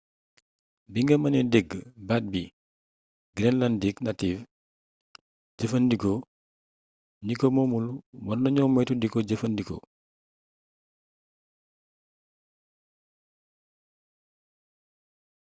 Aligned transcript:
binga 0.91 1.15
meené 1.21 1.39
dégg 1.53 1.71
baat 2.07 2.23
bi 2.33 2.41
greenlandic 3.35 3.95
native 4.05 4.41
jeefeendiko 5.57 6.11
gniko 7.23 7.45
moomul 7.55 7.85
warna 8.27 8.47
gno 8.51 8.63
meeytu 8.73 8.93
diko 9.01 9.19
jeeffee 9.27 9.51
ndiko 9.53 9.75